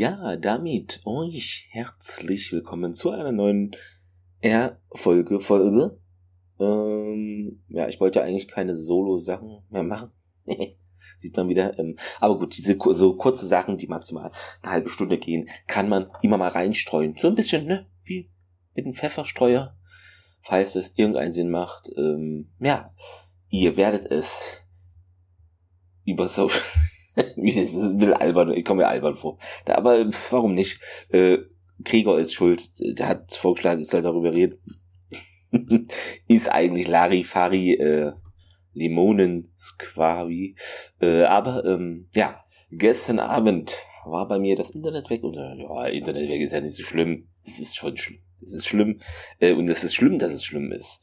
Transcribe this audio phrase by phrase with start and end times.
[0.00, 3.76] Ja, damit euch herzlich willkommen zu einer neuen
[4.40, 6.00] R-Folge, Folge.
[6.58, 10.10] Ähm, ja, ich wollte eigentlich keine Solo-Sachen mehr machen.
[11.18, 11.78] Sieht man wieder.
[11.78, 14.30] Ähm, aber gut, diese so kurze Sachen, die maximal
[14.62, 17.16] eine halbe Stunde gehen, kann man immer mal reinstreuen.
[17.18, 17.86] So ein bisschen, ne?
[18.04, 18.30] Wie
[18.74, 19.76] mit einem Pfefferstreuer.
[20.40, 21.90] Falls es irgendeinen Sinn macht.
[21.98, 22.94] Ähm, ja,
[23.50, 24.46] ihr werdet es
[26.06, 26.62] über Social
[27.36, 29.38] das ist ein bisschen albern, ich komme mir albern vor.
[29.66, 30.80] Aber warum nicht?
[31.10, 31.38] Äh,
[31.82, 34.58] Gregor ist schuld, der hat vorgeschlagen, ich soll darüber reden.
[36.28, 38.12] ist eigentlich Larifari äh,
[38.72, 40.56] Limonen Squavi.
[41.00, 45.86] Äh, aber ähm, ja, gestern Abend war bei mir das Internet weg und äh, ja,
[45.86, 47.28] Internet weg ist ja nicht so schlimm.
[47.44, 48.20] Es ist schon schlimm.
[48.42, 49.00] Es ist schlimm
[49.38, 51.02] äh, und es ist schlimm, dass es schlimm ist.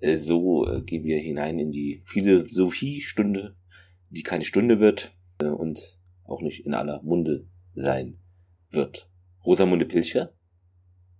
[0.00, 3.56] Äh, so äh, gehen wir hinein in die Philosophie-Stunde,
[4.10, 5.12] die keine Stunde wird
[5.50, 8.18] und auch nicht in aller Munde sein
[8.70, 9.08] wird.
[9.44, 10.32] Rosamunde Pilcher?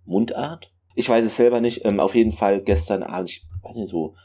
[0.05, 0.73] Mundart?
[0.95, 1.85] Ich weiß es selber nicht.
[1.85, 4.15] Ähm, auf jeden Fall gestern Abend, ich weiß nicht, so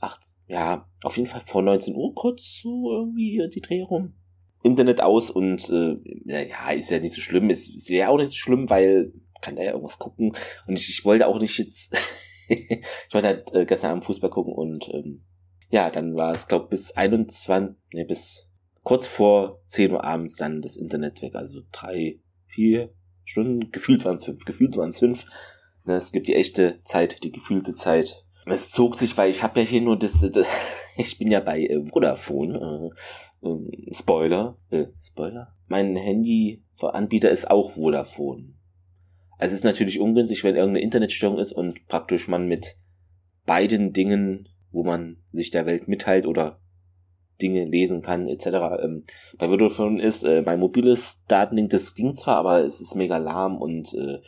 [0.00, 4.14] acht, ja, auf jeden Fall vor 19 Uhr kurz so irgendwie die Dreh rum.
[4.62, 7.50] Internet aus und äh, ja, ist ja nicht so schlimm.
[7.50, 10.34] Ist, ist ja auch nicht so schlimm, weil kann da ja irgendwas gucken.
[10.66, 11.96] Und ich, ich wollte auch nicht jetzt,
[12.48, 15.22] ich wollte halt äh, gestern Abend Fußball gucken und ähm,
[15.70, 18.47] ja, dann war es, glaube bis 21, ne, bis
[18.88, 21.34] kurz vor 10 Uhr abends dann das Internet weg.
[21.34, 22.90] Also drei, vier
[23.22, 25.26] Stunden, gefühlt waren es fünf, gefühlt waren es fünf.
[25.84, 28.24] Ne, es gibt die echte Zeit, die gefühlte Zeit.
[28.46, 30.46] Es zog sich, weil ich habe ja hier nur das, das
[30.96, 32.90] ich bin ja bei äh, Vodafone.
[33.42, 35.54] Äh, äh, Spoiler, äh, Spoiler.
[35.66, 38.54] Mein Handy-Anbieter ist auch Vodafone.
[39.36, 42.78] Also es ist natürlich ungünstig, wenn irgendeine Internetstörung ist und praktisch man mit
[43.44, 46.62] beiden Dingen, wo man sich der Welt mitteilt oder
[47.40, 48.46] Dinge lesen kann, etc.
[48.82, 49.02] Ähm,
[49.38, 53.58] bei Vodafone ist äh, mein mobiles Datenlink, das ging zwar, aber es ist mega lahm
[53.58, 54.18] und äh,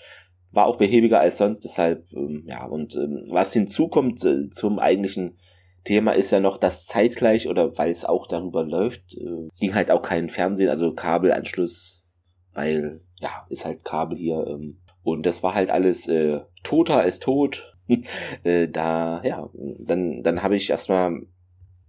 [0.52, 5.38] war auch behäbiger als sonst, deshalb, ähm, ja, und ähm, was hinzukommt äh, zum eigentlichen
[5.84, 9.90] Thema ist ja noch, dass zeitgleich oder weil es auch darüber läuft, äh, ging halt
[9.90, 12.04] auch kein Fernsehen, also Kabelanschluss,
[12.52, 17.20] weil, ja, ist halt Kabel hier, ähm, und das war halt alles äh, toter als
[17.20, 17.74] tot.
[18.44, 19.48] äh, da, ja,
[19.78, 21.22] dann, dann habe ich erstmal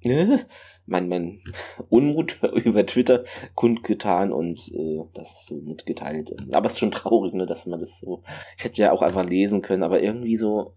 [0.92, 1.40] mein, mein
[1.90, 3.24] Unmut über Twitter
[3.56, 6.36] kundgetan und äh, das so mitgeteilt.
[6.52, 8.22] Aber es ist schon traurig, ne, dass man das so.
[8.58, 10.76] Ich hätte ja auch einfach lesen können, aber irgendwie so,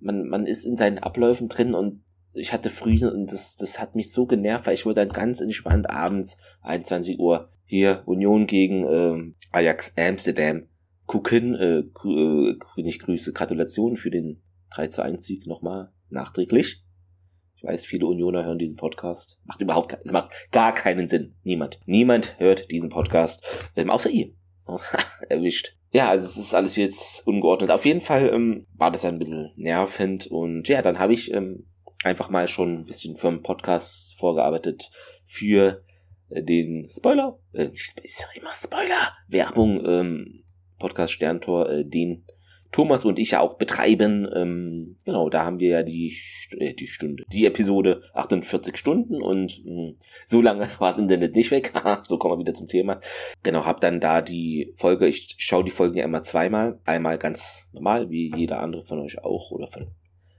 [0.00, 3.94] man, man ist in seinen Abläufen drin und ich hatte früh und das, das hat
[3.94, 8.84] mich so genervt, weil ich wollte dann ganz entspannt abends 21 Uhr hier Union gegen
[8.84, 10.68] äh, Ajax Amsterdam
[11.06, 11.54] gucken.
[11.54, 14.42] Äh, äh, nicht Grüße, Gratulation für den
[14.74, 16.84] 3 zu 1 Sieg nochmal nachträglich.
[17.60, 19.38] Ich weiß, viele Unioner hören diesen Podcast.
[19.44, 21.34] Macht überhaupt es macht gar keinen Sinn.
[21.42, 21.78] Niemand.
[21.84, 23.70] Niemand hört diesen Podcast.
[23.76, 24.30] Ähm, außer ihr.
[25.28, 25.76] Erwischt.
[25.92, 27.70] Ja, also es ist alles jetzt ungeordnet.
[27.70, 31.66] Auf jeden Fall ähm, war das ein bisschen nervend und ja, dann habe ich ähm,
[32.02, 34.90] einfach mal schon ein bisschen für einen Podcast vorgearbeitet
[35.26, 35.84] für
[36.30, 37.38] äh, den Spoiler.
[37.52, 39.12] Äh, ich sag immer Spoiler.
[39.28, 40.44] Werbung, ähm,
[40.78, 42.24] Podcast Sterntor, äh, den
[42.72, 44.28] Thomas und ich ja auch betreiben.
[44.34, 46.16] Ähm, genau, da haben wir ja die,
[46.58, 51.34] äh, die Stunde, die Episode 48 Stunden und mh, hm, so lange war das Internet
[51.34, 51.72] nicht weg.
[52.02, 53.00] so kommen wir wieder zum Thema.
[53.42, 56.78] Genau, hab dann da die Folge, ich schaue die Folgen ja immer zweimal.
[56.84, 59.88] Einmal ganz normal, wie jeder andere von euch auch oder von,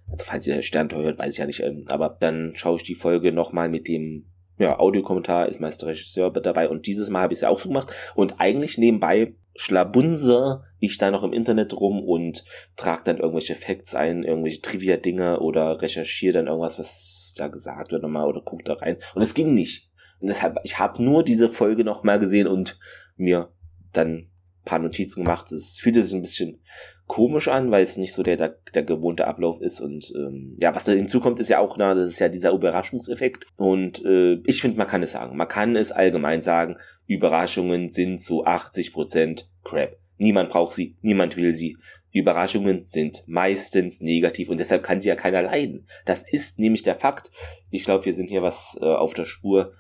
[0.10, 2.96] also falls ihr Sternteuer hört, weiß ich ja nicht, ähm, aber dann schaue ich die
[2.96, 4.26] Folge nochmal mit dem
[4.62, 7.60] ja, Audiokommentar ist meist der Regisseur dabei und dieses Mal habe ich es ja auch
[7.60, 12.44] so gemacht und eigentlich nebenbei schlabunzer ich da noch im Internet rum und
[12.76, 18.02] trage dann irgendwelche Facts ein, irgendwelche Trivia-Dinge oder recherchiere dann irgendwas, was da gesagt wird
[18.04, 18.98] nochmal oder guck da rein.
[19.14, 19.90] Und es ging nicht.
[20.20, 22.80] Und deshalb, ich habe nur diese Folge nochmal gesehen und
[23.16, 23.52] mir
[23.94, 24.30] dann
[24.64, 25.52] paar Notizen gemacht.
[25.52, 26.62] Es fühlte sich ein bisschen
[27.08, 29.82] komisch an, weil es nicht so der, der, der gewohnte Ablauf ist.
[29.82, 33.46] Und ähm, ja, was da hinzukommt, ist ja auch, na, das ist ja dieser Überraschungseffekt.
[33.58, 35.36] Und äh, ich finde, man kann es sagen.
[35.36, 36.78] Man kann es allgemein sagen,
[37.08, 39.98] Überraschungen sind zu 80% Crap.
[40.18, 41.78] Niemand braucht sie, niemand will sie.
[42.14, 45.88] Überraschungen sind meistens negativ und deshalb kann sie ja keiner leiden.
[46.06, 47.32] Das ist nämlich der Fakt.
[47.72, 49.74] Ich glaube, wir sind hier was äh, auf der Spur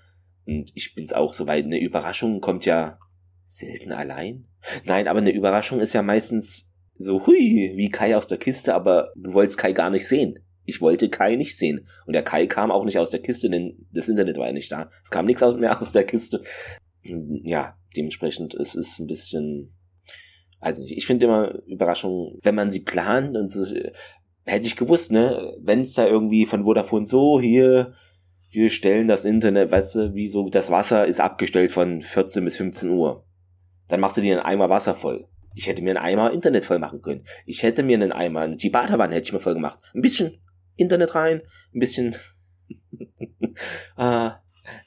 [0.46, 1.66] und ich bin's auch soweit.
[1.66, 2.98] Eine Überraschung kommt ja
[3.52, 4.46] selten allein.
[4.86, 9.12] Nein, aber eine Überraschung ist ja meistens so, hui, wie Kai aus der Kiste, aber
[9.16, 10.40] du wolltest Kai gar nicht sehen.
[10.66, 11.86] Ich wollte Kai nicht sehen.
[12.06, 14.72] Und der Kai kam auch nicht aus der Kiste, denn das Internet war ja nicht
[14.72, 14.90] da.
[15.04, 16.42] Es kam nichts mehr aus der Kiste.
[17.04, 19.68] Ja, dementsprechend, es ist ein bisschen,
[20.60, 20.96] also nicht.
[20.96, 23.66] Ich finde immer Überraschungen, wenn man sie plant und so,
[24.46, 27.94] hätte ich gewusst, ne, wenn es da irgendwie von Vodafone so hier,
[28.52, 32.58] wir stellen das Internet, weißt du, wie so, das Wasser ist abgestellt von 14 bis
[32.58, 33.26] 15 Uhr
[33.92, 35.28] Dann machst du dir einen Eimer Wasser voll.
[35.54, 37.26] Ich hätte mir einen Eimer Internet voll machen können.
[37.46, 39.80] Ich hätte mir einen Eimer, eine Chibata-Wanne hätte ich mir voll gemacht.
[39.94, 40.42] Ein bisschen
[40.78, 41.42] Internet rein,
[41.76, 42.16] ein bisschen.
[43.98, 44.40] ah,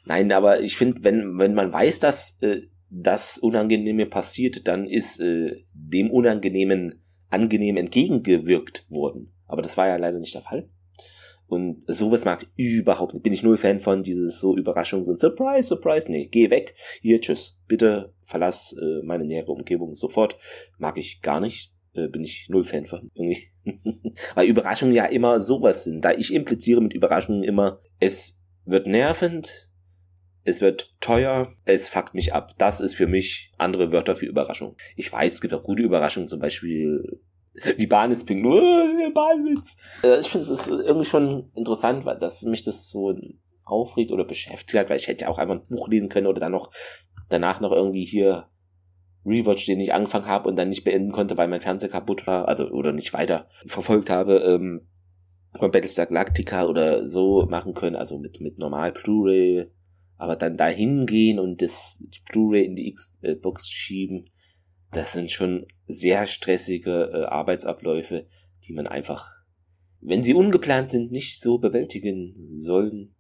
[0.07, 5.21] nein, aber ich finde, wenn, wenn man weiß, dass äh, das Unangenehme passiert, dann ist
[5.21, 9.35] äh, dem Unangenehmen angenehm entgegengewirkt worden.
[9.47, 10.71] Aber das war ja leider nicht der Fall.
[11.47, 13.23] Und sowas mag ich überhaupt nicht.
[13.23, 16.11] Bin ich null Fan von dieses so Überraschung, so ein Surprise, Surprise.
[16.11, 16.75] Nee, geh weg.
[17.01, 17.61] Hier, tschüss.
[17.69, 20.37] Bitte verlass äh, meine nähere Umgebung sofort.
[20.79, 21.73] Mag ich gar nicht.
[21.93, 23.11] Äh, bin ich null Fan von.
[23.15, 23.43] Irgendwie.
[24.35, 26.05] Weil Überraschungen ja immer sowas sind.
[26.05, 29.71] Da ich impliziere mit Überraschungen immer, es wird nervend,
[30.45, 32.53] es wird teuer, es fuckt mich ab.
[32.59, 34.77] Das ist für mich andere Wörter für Überraschung.
[34.97, 37.21] Ich weiß, es gibt auch gute Überraschungen, zum Beispiel
[37.79, 38.61] die Bahn ist pink, nur
[39.15, 39.77] Bahnwitz.
[40.03, 43.15] Äh, ich finde es irgendwie schon interessant, weil dass mich das so
[43.65, 46.41] aufregt oder beschäftigt hat, weil ich hätte ja auch einfach ein Buch lesen können oder
[46.41, 46.71] dann noch
[47.29, 48.49] danach noch irgendwie hier
[49.25, 52.47] Rewatch, den ich angefangen habe und dann nicht beenden konnte, weil mein Fernseher kaputt war,
[52.47, 54.87] also oder nicht weiter verfolgt habe, ähm,
[55.59, 59.71] von Battlestar Galactica oder so machen können, also mit mit normal Blu-ray,
[60.19, 64.27] aber dann da hingehen und das Blu-ray in die Xbox schieben,
[64.97, 68.27] das sind schon sehr stressige äh, Arbeitsabläufe,
[68.65, 69.31] die man einfach,
[70.01, 73.15] wenn sie ungeplant sind, nicht so bewältigen sollen.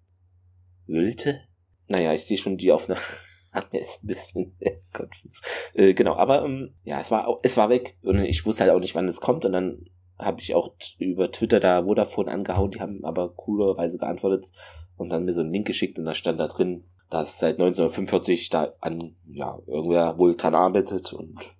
[0.86, 1.40] Wollte?
[1.88, 3.00] Naja, ich sehe schon die Aufnahme.
[3.72, 4.56] ist ein bisschen
[4.92, 5.42] konfus.
[5.74, 8.80] Äh, genau, aber ähm, ja, es war es war weg und ich wusste halt auch
[8.80, 9.84] nicht, wann es kommt und dann
[10.18, 14.52] habe ich auch über Twitter da Vodafone angehauen, die haben aber coolerweise geantwortet
[14.96, 18.50] und dann mir so einen Link geschickt und da stand da drin, dass seit 1945
[18.50, 21.54] da an ja irgendwer wohl dran arbeitet und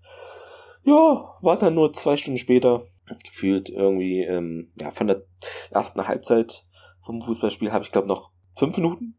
[0.84, 2.86] ja, war dann nur zwei Stunden später.
[3.22, 5.24] Gefühlt irgendwie, ähm, ja, von der
[5.70, 6.64] ersten Halbzeit
[7.02, 9.18] vom Fußballspiel habe ich, glaube noch fünf Minuten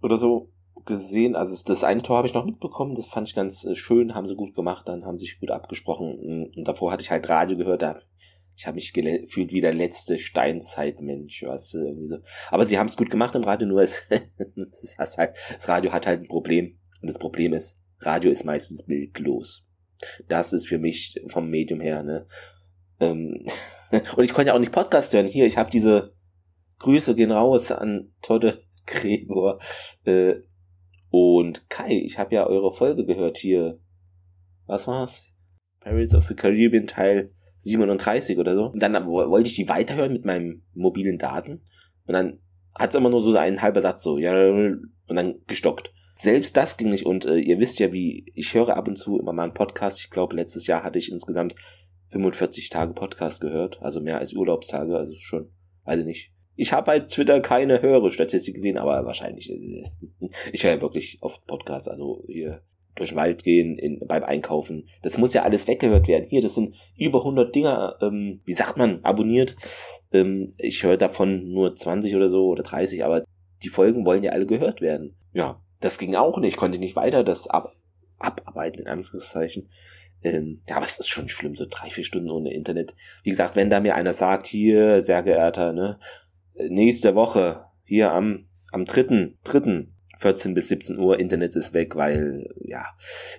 [0.00, 0.52] oder so
[0.84, 1.34] gesehen.
[1.34, 4.26] Also das eine Tor habe ich noch mitbekommen, das fand ich ganz äh, schön, haben
[4.28, 6.50] sie gut gemacht, dann haben sie sich gut abgesprochen.
[6.56, 7.98] Und davor hatte ich halt Radio gehört, da
[8.56, 12.16] ich habe mich gefühlt wie der letzte Steinzeitmensch, was irgendwie so.
[12.50, 14.08] Aber sie haben es gut gemacht im Radio, nur es,
[14.96, 16.78] das, halt, das Radio hat halt ein Problem.
[17.02, 19.66] Und das Problem ist, Radio ist meistens bildlos.
[20.26, 22.26] Das ist für mich vom Medium her, ne?
[22.98, 23.46] Ähm
[24.16, 25.26] und ich konnte ja auch nicht Podcast hören.
[25.26, 26.14] Hier, ich habe diese
[26.78, 29.60] Grüße gehen raus an Todde Gregor
[30.04, 30.36] äh,
[31.10, 32.00] und Kai.
[32.04, 33.78] Ich habe ja eure Folge gehört hier.
[34.66, 35.26] Was war's?
[35.80, 38.66] Pirates of the Caribbean Teil 37 oder so.
[38.66, 41.62] Und dann wollte ich die weiterhören mit meinen mobilen Daten.
[42.06, 42.38] Und dann
[42.74, 45.92] hat es immer nur so einen halber Satz so, ja, und dann gestockt.
[46.18, 49.18] Selbst das ging nicht und äh, ihr wisst ja, wie ich höre ab und zu
[49.18, 50.00] immer mal einen Podcast.
[50.00, 51.54] Ich glaube, letztes Jahr hatte ich insgesamt
[52.08, 55.50] 45 Tage Podcast gehört, also mehr als Urlaubstage, also schon,
[55.84, 56.32] weiß ich nicht.
[56.54, 59.50] Ich habe bei Twitter keine höhere Statistik gesehen, aber wahrscheinlich.
[59.50, 59.84] Äh,
[60.52, 62.62] ich höre ja wirklich oft Podcasts, also hier
[62.96, 64.88] durch den Wald gehen, in, beim Einkaufen.
[65.02, 66.26] Das muss ja alles weggehört werden.
[66.28, 69.56] Hier, das sind über 100 Dinger, ähm, wie sagt man, abonniert.
[70.12, 73.24] Ähm, ich höre davon nur 20 oder so oder 30, aber
[73.62, 75.16] die Folgen wollen ja alle gehört werden.
[75.32, 77.72] Ja, das ging auch nicht, konnte nicht weiter das ab,
[78.18, 79.68] abarbeiten, in Anführungszeichen.
[80.22, 82.94] Ähm, ja, aber es ist schon schlimm, so drei, vier Stunden ohne Internet.
[83.22, 85.98] Wie gesagt, wenn da mir einer sagt, hier, sehr geehrter, ne,
[86.54, 92.48] nächste Woche, hier am, am dritten, dritten, 14 bis 17 Uhr, Internet ist weg, weil,
[92.60, 92.86] ja,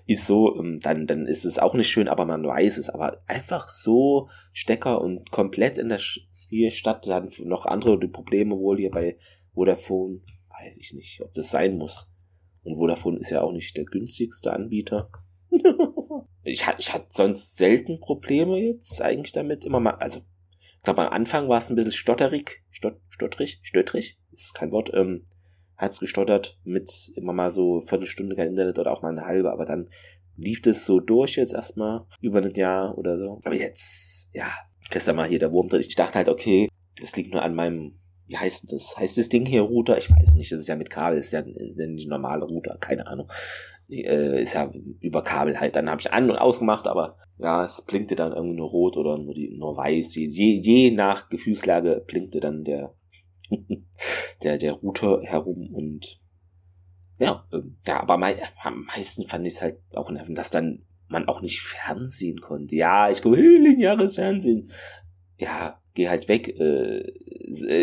[0.06, 2.90] ist so, ähm, dann, dann ist es auch nicht schön, aber man weiß es.
[2.90, 8.92] Aber einfach so Stecker und komplett in der Stadt, dann noch andere Probleme wohl hier
[8.92, 9.18] bei
[9.54, 12.12] Vodafone, weiß ich nicht, ob das sein muss.
[12.64, 15.10] Und Vodafone ist ja auch nicht der günstigste Anbieter.
[16.44, 19.66] ich, hatte, ich hatte sonst selten Probleme jetzt eigentlich damit.
[19.66, 24.20] Immer mal, also, ich glaube, am Anfang war es ein bisschen stotterig, stott, stotterig, stöttrig,
[24.32, 25.26] ist kein Wort, ähm,
[25.78, 29.66] hat's gestottert mit immer mal so Viertelstunde kein Internet oder auch mal eine halbe, aber
[29.66, 29.90] dann
[30.36, 33.40] lief das so durch jetzt erstmal über ein Jahr oder so.
[33.44, 34.48] Aber jetzt, ja,
[34.90, 35.80] gestern mal hier der Wurm drin.
[35.80, 36.68] Ich dachte halt, okay,
[37.00, 38.98] das liegt nur an meinem wie heißt das?
[38.98, 39.98] Heißt das Ding hier Router?
[39.98, 43.08] Ich weiß nicht, das ist ja mit Kabel, das ist ja nicht normale Router, keine
[43.08, 43.28] Ahnung.
[43.90, 44.70] Äh, ist ja
[45.00, 45.76] über Kabel halt.
[45.78, 49.18] Dann habe ich an- und ausgemacht, aber ja, es blinkte dann irgendwie nur rot oder
[49.18, 50.16] nur, die, nur weiß.
[50.16, 52.94] Je, je nach Gefühlslage blinkte dann der,
[54.44, 56.20] der, der Router herum und
[57.20, 60.84] ja, ähm, ja, aber mei am meisten fand ich es halt auch nervend, dass dann
[61.08, 62.76] man auch nicht Fernsehen konnte.
[62.76, 64.70] Ja, ich gucke, lineares Fernsehen.
[65.38, 66.50] Ja, geh halt weg.
[66.60, 67.12] Äh,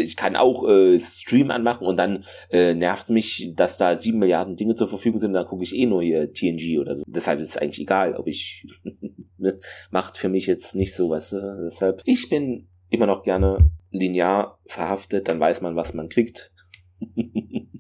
[0.03, 4.19] ich kann auch äh, Stream anmachen und dann äh, nervt es mich, dass da sieben
[4.19, 5.33] Milliarden Dinge zur Verfügung sind.
[5.33, 7.03] Dann gucke ich eh nur hier TNG oder so.
[7.07, 8.67] Deshalb ist es eigentlich egal, ob ich
[9.39, 9.59] ne,
[9.91, 11.35] macht für mich jetzt nicht so was.
[11.65, 15.29] Deshalb ich bin immer noch gerne linear verhaftet.
[15.29, 16.53] Dann weiß man, was man kriegt.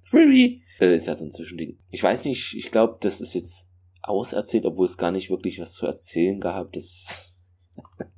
[0.06, 1.78] Freebie äh, ist ja so ein Zwischending.
[1.90, 2.54] Ich weiß nicht.
[2.56, 3.70] Ich glaube, das ist jetzt
[4.02, 6.72] auserzählt, obwohl es gar nicht wirklich was zu erzählen gab.
[6.72, 7.34] Das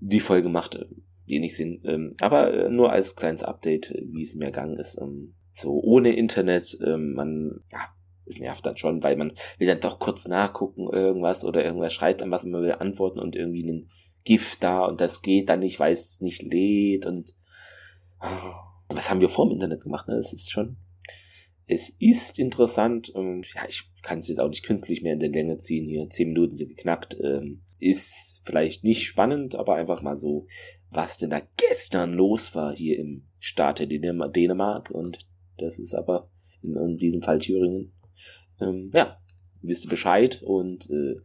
[0.00, 0.86] die Folge macht äh,
[1.26, 1.82] wenig Sinn.
[1.84, 4.98] Ähm, aber äh, nur als kleines Update, äh, wie es mir ergangen ist.
[5.00, 7.80] Ähm, so ohne Internet, ähm, man, ja,
[8.24, 12.20] es nervt dann schon, weil man will dann doch kurz nachgucken, irgendwas oder irgendwas schreibt
[12.20, 13.88] dann was und man will antworten und irgendwie ein
[14.24, 17.34] GIF da und das geht dann nicht, weil es nicht lädt und
[18.20, 18.52] oh,
[18.88, 20.08] was haben wir vor dem Internet gemacht?
[20.08, 20.16] Ne?
[20.16, 20.76] Das ist schon,
[21.66, 23.08] es ist interessant.
[23.10, 25.88] und ja, ich kann es jetzt auch nicht künstlich mehr in den Länge ziehen.
[25.88, 27.16] Hier zehn Minuten sind geknackt.
[27.22, 30.46] Ähm, ist vielleicht nicht spannend, aber einfach mal so,
[30.90, 34.90] was denn da gestern los war hier im Staate Dänemark.
[34.90, 35.26] Und
[35.58, 36.30] das ist aber
[36.62, 37.92] in, in diesem Fall Thüringen.
[38.60, 39.18] Ähm, ja,
[39.62, 41.16] wisst ihr Bescheid und äh,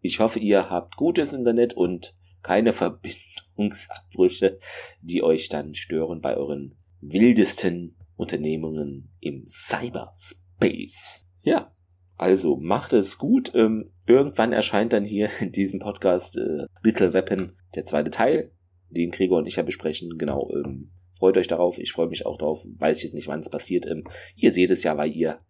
[0.00, 4.58] ich hoffe, ihr habt gutes Internet und keine Verbindungsabbrüche,
[5.00, 11.26] die euch dann stören bei euren wildesten Unternehmungen im Cyberspace.
[11.42, 11.74] Ja,
[12.16, 13.52] also macht es gut.
[13.54, 18.52] Ähm, irgendwann erscheint dann hier in diesem Podcast äh, Little Weapon der zweite Teil,
[18.88, 20.16] den Gregor und ich ja besprechen.
[20.16, 21.78] Genau, ähm, freut euch darauf.
[21.78, 22.64] Ich freue mich auch darauf.
[22.78, 23.86] Weiß jetzt nicht, wann es passiert.
[23.86, 24.04] Ähm,
[24.36, 25.40] ihr seht es ja, weil ihr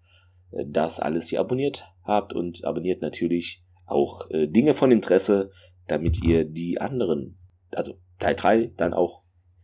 [0.53, 5.51] äh, das alles hier abonniert habt und abonniert natürlich auch äh, Dinge von Interesse,
[5.87, 7.39] damit ihr die anderen,
[7.71, 9.23] also Teil 3 dann auch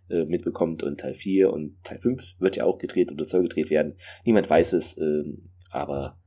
[0.08, 3.70] äh, mitbekommt und Teil 4 und Teil 5 wird ja auch gedreht oder soll gedreht
[3.70, 3.96] werden.
[4.24, 5.22] Niemand weiß es, äh,
[5.70, 6.18] aber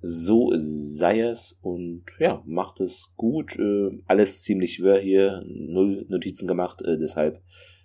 [0.00, 3.58] so sei es und ja, macht es gut.
[3.58, 7.42] Äh, alles ziemlich wirr hier, null Notizen gemacht, äh, deshalb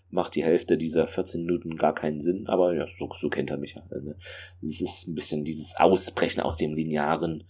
[0.10, 3.58] macht die Hälfte dieser 14 Minuten gar keinen Sinn, aber ja, so, so kennt er
[3.58, 3.84] mich ja.
[3.90, 4.16] Ne?
[4.64, 7.44] Es ist ein bisschen dieses Ausbrechen aus dem Linearen.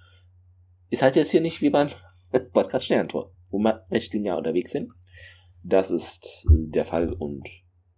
[0.89, 1.89] Ist halt jetzt hier nicht wie beim
[2.53, 4.91] Podcast Sterntor, wo wir recht linear unterwegs sind.
[5.63, 7.47] Das ist der Fall und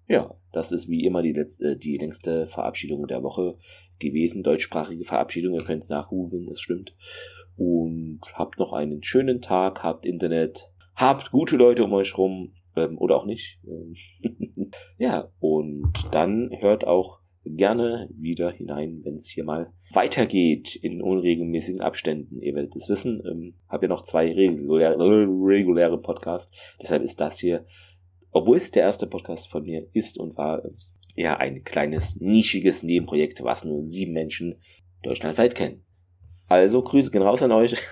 [0.07, 3.53] ja, das ist wie immer die, letzte, die längste Verabschiedung der Woche
[3.97, 4.43] gewesen.
[4.43, 6.95] Deutschsprachige Verabschiedung, ihr könnt es nachgoogeln, es stimmt.
[7.55, 13.00] Und habt noch einen schönen Tag, habt Internet, habt gute Leute um euch rum ähm,
[13.00, 13.59] oder auch nicht.
[15.00, 21.82] ja, und dann hört auch gerne wieder hinein, wenn es hier mal weitergeht in unregelmäßigen
[21.82, 22.42] Abständen.
[22.42, 23.22] Ihr werdet es wissen.
[23.25, 26.75] Ähm, hab ja noch zwei reguläre, reguläre Podcasts.
[26.82, 27.66] Deshalb ist das hier
[28.36, 30.62] obwohl es der erste Podcast von mir ist und war,
[31.16, 34.60] ja ein kleines, nischiges Nebenprojekt, was nur sieben Menschen
[35.04, 35.86] deutschlandweit kennen.
[36.48, 37.75] Also Grüße gehen raus an euch.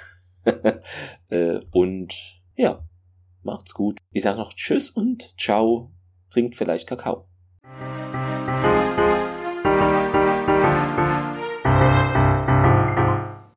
[1.29, 2.85] Äh, und ja,
[3.43, 3.97] macht's gut.
[4.11, 5.89] Ich sage noch Tschüss und Ciao.
[6.29, 7.32] Trinkt vielleicht Kakao.